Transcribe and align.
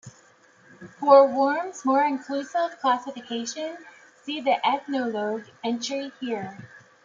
For 0.99 1.27
Wurm's 1.29 1.85
more 1.85 2.01
inclusive 2.03 2.79
classification, 2.81 3.77
see 4.23 4.41
the 4.41 4.57
Ethnologue 4.67 5.45
entry 5.63 6.11
here. 6.19 6.57